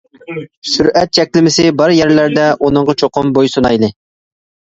سۈرئەت 0.75 1.11
چەكلىمىسى 1.17 1.65
بار 1.81 1.93
يەرلەردە 1.97 2.47
ئۇنىڭغا 2.67 2.97
چوقۇم 3.03 3.29
بوي 3.37 3.51
سۇنايلى. 3.57 3.91